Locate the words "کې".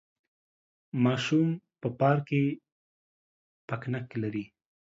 2.29-2.43